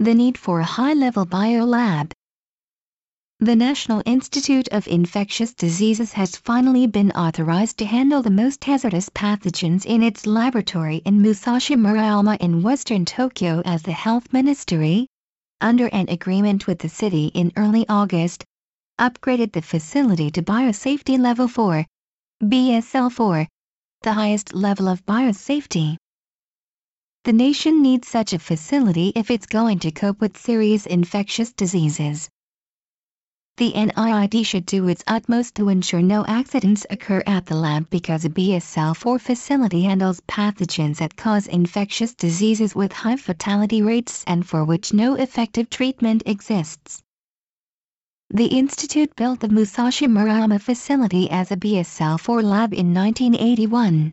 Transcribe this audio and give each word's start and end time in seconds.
the 0.00 0.14
need 0.14 0.38
for 0.38 0.60
a 0.60 0.64
high-level 0.64 1.26
biolab. 1.26 2.12
The 3.40 3.56
National 3.56 4.00
Institute 4.06 4.68
of 4.70 4.86
Infectious 4.86 5.54
Diseases 5.54 6.12
has 6.12 6.36
finally 6.36 6.86
been 6.86 7.10
authorized 7.12 7.78
to 7.78 7.84
handle 7.84 8.22
the 8.22 8.30
most 8.30 8.62
hazardous 8.62 9.08
pathogens 9.08 9.84
in 9.84 10.04
its 10.04 10.24
laboratory 10.24 11.02
in 11.04 11.20
Musashi 11.20 11.74
Murayama 11.74 12.36
in 12.40 12.62
western 12.62 13.04
Tokyo 13.04 13.60
as 13.64 13.82
the 13.82 13.92
health 13.92 14.32
ministry, 14.32 15.08
under 15.60 15.88
an 15.88 16.08
agreement 16.08 16.68
with 16.68 16.78
the 16.78 16.88
city 16.88 17.32
in 17.34 17.52
early 17.56 17.84
August, 17.88 18.44
upgraded 19.00 19.52
the 19.52 19.62
facility 19.62 20.30
to 20.30 20.42
biosafety 20.42 21.18
level 21.18 21.48
4, 21.48 21.84
BSL4, 22.44 23.48
the 24.02 24.12
highest 24.12 24.54
level 24.54 24.86
of 24.86 25.04
biosafety. 25.06 25.96
The 27.28 27.34
nation 27.34 27.82
needs 27.82 28.08
such 28.08 28.32
a 28.32 28.38
facility 28.38 29.12
if 29.14 29.30
it's 29.30 29.44
going 29.44 29.80
to 29.80 29.90
cope 29.90 30.18
with 30.18 30.38
serious 30.38 30.86
infectious 30.86 31.52
diseases. 31.52 32.30
The 33.58 33.72
NIID 33.72 34.46
should 34.46 34.64
do 34.64 34.88
its 34.88 35.04
utmost 35.06 35.54
to 35.56 35.68
ensure 35.68 36.00
no 36.00 36.24
accidents 36.24 36.86
occur 36.88 37.22
at 37.26 37.44
the 37.44 37.54
lab 37.54 37.90
because 37.90 38.24
a 38.24 38.30
BSL-4 38.30 39.20
facility 39.20 39.82
handles 39.82 40.22
pathogens 40.26 40.96
that 41.00 41.16
cause 41.16 41.46
infectious 41.46 42.14
diseases 42.14 42.74
with 42.74 42.94
high 42.94 43.16
fatality 43.16 43.82
rates 43.82 44.24
and 44.26 44.46
for 44.46 44.64
which 44.64 44.94
no 44.94 45.12
effective 45.12 45.68
treatment 45.68 46.22
exists. 46.24 47.02
The 48.30 48.46
institute 48.46 49.14
built 49.16 49.40
the 49.40 49.50
Musashi 49.50 50.06
Murayama 50.06 50.62
facility 50.62 51.28
as 51.28 51.52
a 51.52 51.58
BSL-4 51.58 52.42
lab 52.42 52.72
in 52.72 52.94
1981 52.94 54.12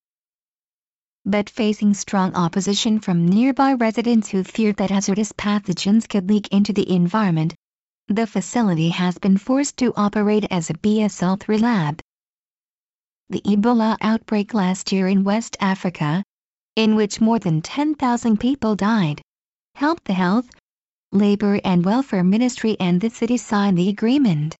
but 1.25 1.49
facing 1.49 1.93
strong 1.93 2.33
opposition 2.35 2.99
from 2.99 3.27
nearby 3.27 3.73
residents 3.73 4.29
who 4.29 4.43
feared 4.43 4.77
that 4.77 4.91
hazardous 4.91 5.31
pathogens 5.31 6.07
could 6.07 6.29
leak 6.29 6.47
into 6.49 6.71
the 6.71 6.89
environment. 6.89 7.55
The 8.07 8.27
facility 8.27 8.89
has 8.89 9.17
been 9.17 9.37
forced 9.37 9.77
to 9.77 9.93
operate 9.95 10.45
as 10.51 10.69
a 10.69 10.75
BSL-3 10.75 11.59
lab. 11.61 12.01
The 13.29 13.41
Ebola 13.41 13.97
outbreak 14.01 14.53
last 14.53 14.91
year 14.91 15.07
in 15.07 15.23
West 15.23 15.57
Africa, 15.59 16.23
in 16.75 16.95
which 16.95 17.19
more 17.19 17.39
than 17.39 17.61
10,000 17.61 18.39
people 18.39 18.75
died, 18.75 19.21
helped 19.73 20.05
the 20.05 20.13
Health, 20.13 20.49
Labor 21.11 21.59
and 21.63 21.83
Welfare 21.83 22.23
Ministry 22.23 22.77
and 22.79 23.01
the 23.01 23.09
city 23.09 23.37
sign 23.37 23.73
the 23.73 23.89
agreement. 23.89 24.55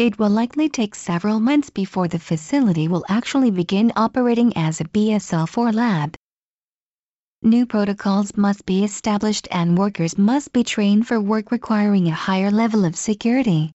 It 0.00 0.18
will 0.18 0.30
likely 0.30 0.70
take 0.70 0.94
several 0.94 1.40
months 1.40 1.68
before 1.68 2.08
the 2.08 2.18
facility 2.18 2.88
will 2.88 3.04
actually 3.10 3.50
begin 3.50 3.92
operating 3.96 4.56
as 4.56 4.80
a 4.80 4.84
BSL-4 4.84 5.74
lab. 5.74 6.16
New 7.42 7.66
protocols 7.66 8.34
must 8.34 8.64
be 8.64 8.82
established 8.82 9.46
and 9.50 9.76
workers 9.76 10.16
must 10.16 10.54
be 10.54 10.64
trained 10.64 11.06
for 11.06 11.20
work 11.20 11.50
requiring 11.50 12.08
a 12.08 12.14
higher 12.14 12.50
level 12.50 12.86
of 12.86 12.96
security. 12.96 13.72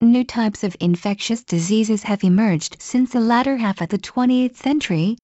New 0.00 0.22
types 0.22 0.62
of 0.62 0.76
infectious 0.78 1.42
diseases 1.42 2.04
have 2.04 2.22
emerged 2.22 2.76
since 2.80 3.10
the 3.10 3.18
latter 3.18 3.56
half 3.56 3.80
of 3.80 3.88
the 3.88 3.98
20th 3.98 4.54
century, 4.54 5.18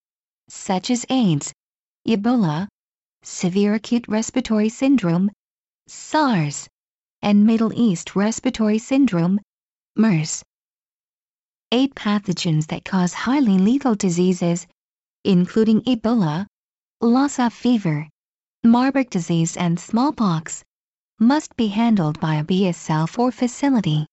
such 0.48 0.90
as 0.90 1.06
AIDS, 1.08 1.52
Ebola, 2.04 2.66
severe 3.22 3.74
acute 3.74 4.08
respiratory 4.08 4.70
syndrome, 4.70 5.30
SARS, 5.86 6.66
and 7.22 7.46
Middle 7.46 7.72
East 7.72 8.16
respiratory 8.16 8.78
syndrome, 8.78 9.38
MERS. 10.00 10.44
Eight 11.72 11.92
pathogens 11.96 12.68
that 12.68 12.84
cause 12.84 13.12
highly 13.12 13.58
lethal 13.58 13.96
diseases, 13.96 14.64
including 15.24 15.80
Ebola, 15.82 16.46
Lassa 17.00 17.50
fever, 17.50 18.08
Marburg 18.62 19.10
disease 19.10 19.56
and 19.56 19.80
smallpox, 19.80 20.62
must 21.18 21.56
be 21.56 21.66
handled 21.66 22.20
by 22.20 22.36
a 22.36 22.44
BSL-4 22.44 23.34
facility. 23.34 24.06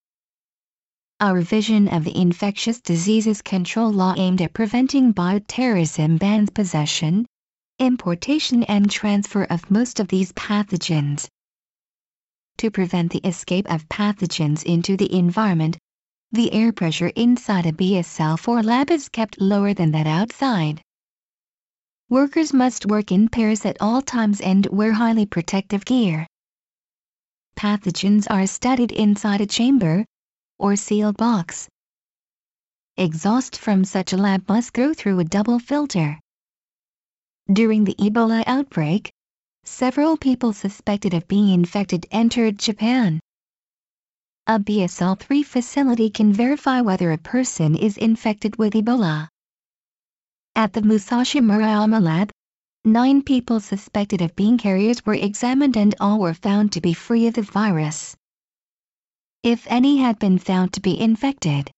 Our 1.19 1.35
revision 1.35 1.87
of 1.89 2.03
the 2.03 2.19
Infectious 2.19 2.81
Diseases 2.81 3.43
Control 3.43 3.91
Law 3.91 4.15
aimed 4.17 4.41
at 4.41 4.53
preventing 4.53 5.13
bioterrorism 5.13 6.17
bans 6.17 6.49
possession, 6.49 7.27
importation 7.77 8.63
and 8.63 8.89
transfer 8.89 9.43
of 9.43 9.69
most 9.69 9.99
of 9.99 10.07
these 10.07 10.33
pathogens 10.33 11.27
to 12.57 12.71
prevent 12.71 13.11
the 13.11 13.19
escape 13.19 13.69
of 13.69 13.87
pathogens 13.89 14.63
into 14.63 14.95
the 14.95 15.13
environment. 15.13 15.77
The 16.31 16.51
air 16.51 16.73
pressure 16.73 17.11
inside 17.15 17.65
a 17.65 17.71
BSL-4 17.71 18.63
lab 18.63 18.91
is 18.91 19.09
kept 19.09 19.39
lower 19.39 19.73
than 19.73 19.91
that 19.91 20.07
outside. 20.07 20.81
Workers 22.09 22.53
must 22.53 22.85
work 22.85 23.11
in 23.11 23.29
pairs 23.29 23.65
at 23.65 23.77
all 23.79 24.01
times 24.01 24.41
and 24.41 24.67
wear 24.67 24.93
highly 24.93 25.25
protective 25.25 25.85
gear. 25.85 26.27
Pathogens 27.55 28.27
are 28.29 28.47
studied 28.47 28.91
inside 28.91 29.41
a 29.41 29.45
chamber 29.45 30.05
or 30.59 30.75
sealed 30.75 31.17
box. 31.17 31.67
Exhaust 32.97 33.57
from 33.57 33.83
such 33.83 34.13
a 34.13 34.17
lab 34.17 34.47
must 34.47 34.73
go 34.73 34.93
through 34.93 35.19
a 35.19 35.23
double 35.23 35.59
filter. 35.59 36.19
During 37.51 37.83
the 37.83 37.95
Ebola 37.95 38.43
outbreak, 38.47 39.11
several 39.63 40.17
people 40.17 40.53
suspected 40.53 41.13
of 41.13 41.27
being 41.27 41.49
infected 41.49 42.05
entered 42.11 42.59
Japan. 42.59 43.19
A 44.47 44.59
BSL-3 44.59 45.43
facility 45.43 46.11
can 46.11 46.31
verify 46.31 46.79
whether 46.79 47.11
a 47.11 47.17
person 47.17 47.75
is 47.75 47.97
infected 47.97 48.57
with 48.57 48.73
Ebola. 48.73 49.27
At 50.55 50.73
the 50.73 50.83
Musashi 50.83 51.39
Murayama 51.39 51.99
lab, 51.99 52.29
nine 52.83 53.23
people 53.23 53.59
suspected 53.59 54.21
of 54.21 54.35
being 54.35 54.59
carriers 54.59 55.03
were 55.03 55.15
examined 55.15 55.75
and 55.75 55.95
all 55.99 56.19
were 56.19 56.35
found 56.35 56.71
to 56.73 56.79
be 56.79 56.93
free 56.93 57.25
of 57.25 57.33
the 57.33 57.41
virus. 57.41 58.15
If 59.41 59.65
any 59.65 59.97
had 59.97 60.19
been 60.19 60.37
found 60.37 60.73
to 60.73 60.79
be 60.79 60.99
infected, 61.01 61.71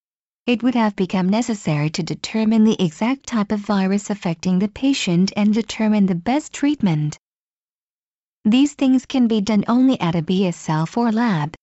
it 0.46 0.62
would 0.62 0.76
have 0.76 0.98
become 0.98 1.30
necessary 1.30 1.90
to 1.92 2.04
determine 2.04 2.66
the 2.66 2.84
exact 2.84 3.28
type 3.28 3.54
of 3.54 3.62
virus 3.62 4.10
affecting 4.10 4.60
the 4.60 4.68
patient 4.68 5.32
and 5.38 5.54
determine 5.54 6.06
the 6.06 6.16
best 6.16 6.52
treatment. 6.52 7.18
These 8.44 8.74
things 8.74 9.06
can 9.06 9.30
be 9.30 9.40
done 9.40 9.64
only 9.70 9.98
at 10.02 10.16
a 10.16 10.22
BSL-4 10.22 11.14
lab. 11.14 11.56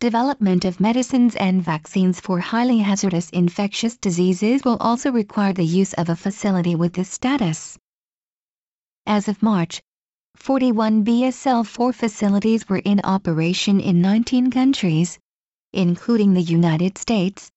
Development 0.00 0.64
of 0.64 0.80
medicines 0.80 1.36
and 1.36 1.62
vaccines 1.62 2.20
for 2.20 2.38
highly 2.40 2.78
hazardous 2.78 3.30
infectious 3.30 3.96
diseases 3.96 4.64
will 4.64 4.76
also 4.78 5.10
require 5.12 5.52
the 5.52 5.64
use 5.64 5.94
of 5.94 6.08
a 6.08 6.16
facility 6.16 6.74
with 6.74 6.92
this 6.92 7.08
status. 7.08 7.78
As 9.06 9.28
of 9.28 9.42
March, 9.42 9.80
41 10.36 11.04
BSL-4 11.04 11.94
facilities 11.94 12.68
were 12.68 12.82
in 12.84 13.00
operation 13.04 13.80
in 13.80 14.02
19 14.02 14.50
countries, 14.50 15.18
including 15.72 16.34
the 16.34 16.42
United 16.42 16.98
States, 16.98 17.50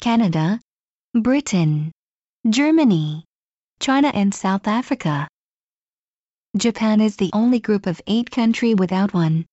Canada, 0.00 0.60
Britain, 1.14 1.92
Germany, 2.48 3.24
China 3.78 4.08
and 4.08 4.34
South 4.34 4.66
Africa. 4.66 5.28
Japan 6.56 7.00
is 7.00 7.16
the 7.16 7.30
only 7.32 7.60
group 7.60 7.86
of 7.86 8.00
eight 8.06 8.30
country 8.30 8.74
without 8.74 9.14
one. 9.14 9.46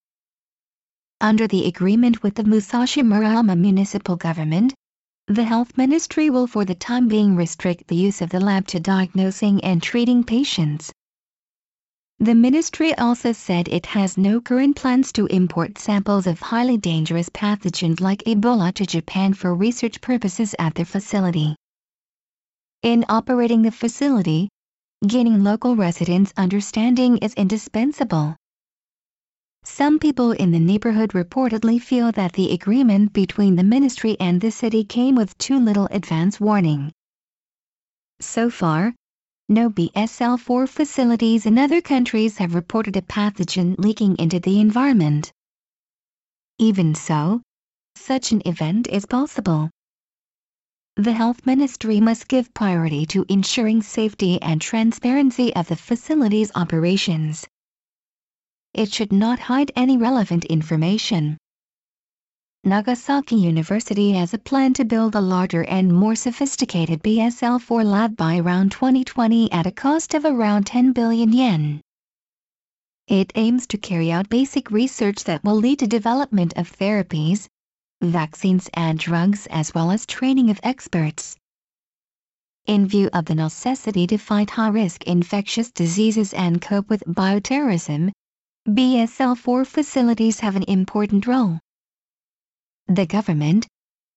Under 1.20 1.46
the 1.46 1.66
agreement 1.66 2.22
with 2.22 2.34
the 2.34 2.44
Musashi 2.44 3.02
Murayama 3.02 3.58
municipal 3.58 4.16
government, 4.16 4.74
the 5.26 5.44
health 5.44 5.76
ministry 5.78 6.30
will 6.30 6.46
for 6.46 6.64
the 6.64 6.74
time 6.74 7.08
being 7.08 7.36
restrict 7.36 7.86
the 7.88 7.96
use 7.96 8.20
of 8.20 8.30
the 8.30 8.40
lab 8.40 8.66
to 8.68 8.80
diagnosing 8.80 9.62
and 9.64 9.82
treating 9.82 10.24
patients. 10.24 10.92
The 12.18 12.34
ministry 12.34 12.94
also 12.96 13.32
said 13.32 13.68
it 13.68 13.86
has 13.86 14.18
no 14.18 14.40
current 14.40 14.76
plans 14.76 15.12
to 15.12 15.26
import 15.26 15.78
samples 15.78 16.26
of 16.26 16.40
highly 16.40 16.76
dangerous 16.76 17.28
pathogens 17.28 18.00
like 18.00 18.22
Ebola 18.26 18.72
to 18.74 18.86
Japan 18.86 19.34
for 19.34 19.54
research 19.54 20.00
purposes 20.00 20.54
at 20.58 20.74
the 20.74 20.84
facility. 20.84 21.56
In 22.82 23.04
operating 23.08 23.62
the 23.62 23.72
facility, 23.72 24.48
Gaining 25.06 25.44
local 25.44 25.76
residents' 25.76 26.32
understanding 26.34 27.18
is 27.18 27.34
indispensable. 27.34 28.36
Some 29.64 29.98
people 29.98 30.32
in 30.32 30.50
the 30.50 30.60
neighborhood 30.60 31.10
reportedly 31.10 31.80
feel 31.80 32.12
that 32.12 32.34
the 32.34 32.52
agreement 32.52 33.12
between 33.12 33.56
the 33.56 33.64
ministry 33.64 34.16
and 34.20 34.40
the 34.40 34.50
city 34.50 34.84
came 34.84 35.14
with 35.14 35.36
too 35.38 35.58
little 35.58 35.88
advance 35.90 36.38
warning. 36.38 36.92
So 38.20 38.50
far, 38.50 38.94
no 39.48 39.70
BSL-4 39.70 40.68
facilities 40.68 41.46
in 41.46 41.58
other 41.58 41.80
countries 41.80 42.38
have 42.38 42.54
reported 42.54 42.96
a 42.96 43.02
pathogen 43.02 43.74
leaking 43.78 44.16
into 44.18 44.38
the 44.38 44.60
environment. 44.60 45.32
Even 46.58 46.94
so, 46.94 47.42
such 47.96 48.32
an 48.32 48.42
event 48.46 48.86
is 48.86 49.06
possible. 49.06 49.70
The 50.96 51.12
health 51.12 51.44
ministry 51.46 52.00
must 52.00 52.28
give 52.28 52.54
priority 52.54 53.06
to 53.06 53.26
ensuring 53.28 53.82
safety 53.82 54.40
and 54.40 54.60
transparency 54.60 55.54
of 55.56 55.68
the 55.68 55.76
facility's 55.76 56.52
operations. 56.54 57.46
It 58.74 58.92
should 58.92 59.12
not 59.12 59.38
hide 59.38 59.70
any 59.76 59.96
relevant 59.96 60.44
information. 60.46 61.38
Nagasaki 62.64 63.36
University 63.36 64.10
has 64.14 64.34
a 64.34 64.38
plan 64.38 64.74
to 64.74 64.84
build 64.84 65.14
a 65.14 65.20
larger 65.20 65.62
and 65.62 65.94
more 65.94 66.16
sophisticated 66.16 67.00
BSL-4 67.04 67.84
lab 67.84 68.16
by 68.16 68.38
around 68.38 68.72
2020 68.72 69.52
at 69.52 69.68
a 69.68 69.70
cost 69.70 70.12
of 70.14 70.24
around 70.24 70.66
10 70.66 70.92
billion 70.92 71.32
yen. 71.32 71.80
It 73.06 73.30
aims 73.36 73.68
to 73.68 73.78
carry 73.78 74.10
out 74.10 74.28
basic 74.28 74.72
research 74.72 75.22
that 75.22 75.44
will 75.44 75.54
lead 75.54 75.78
to 75.78 75.86
development 75.86 76.54
of 76.56 76.76
therapies, 76.76 77.46
vaccines 78.02 78.68
and 78.74 78.98
drugs 78.98 79.46
as 79.50 79.72
well 79.72 79.92
as 79.92 80.04
training 80.04 80.50
of 80.50 80.58
experts. 80.64 81.36
In 82.66 82.88
view 82.88 83.08
of 83.12 83.26
the 83.26 83.36
necessity 83.36 84.08
to 84.08 84.18
fight 84.18 84.50
high-risk 84.50 85.04
infectious 85.04 85.70
diseases 85.70 86.34
and 86.34 86.60
cope 86.60 86.88
with 86.88 87.04
bioterrorism, 87.04 88.10
BSL-4 88.68 89.66
facilities 89.66 90.40
have 90.40 90.56
an 90.56 90.64
important 90.64 91.26
role. 91.26 91.60
The 92.86 93.06
government, 93.06 93.66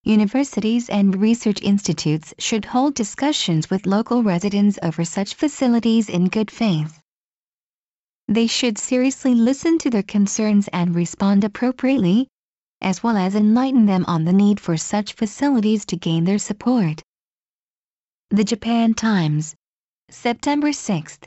universities 0.03 0.89
and 0.89 1.19
research 1.19 1.61
institutes 1.61 2.33
should 2.39 2.63
hold 2.63 2.95
discussions 2.95 3.69
with 3.69 3.85
local 3.85 4.23
residents 4.23 4.79
over 4.81 5.03
such 5.03 5.35
facilities 5.35 6.07
in 6.07 6.29
good 6.29 6.49
faith. 6.49 6.97
They 8.29 8.47
should 8.47 8.77
seriously 8.77 9.35
listen 9.35 9.77
to 9.79 9.89
their 9.89 10.03
concerns 10.03 10.67
and 10.73 10.95
respond 10.95 11.43
appropriately, 11.43 12.27
as 12.81 13.01
well 13.01 13.17
as 13.17 13.35
enlighten 13.35 13.85
them 13.85 14.05
on 14.07 14.25
the 14.25 14.33
need 14.33 14.59
for 14.59 14.77
such 14.77 15.13
facilities 15.13 15.85
to 15.87 15.97
gain 15.97 16.23
their 16.23 16.39
support. 16.39 17.03
The 18.29 18.43
Japan 18.43 18.93
Times, 18.93 19.55
September 20.09 20.73
6, 20.73 21.15